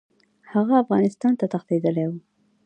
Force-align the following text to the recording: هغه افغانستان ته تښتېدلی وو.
هغه 0.53 0.73
افغانستان 0.83 1.33
ته 1.39 1.45
تښتېدلی 1.51 2.05
وو. 2.07 2.17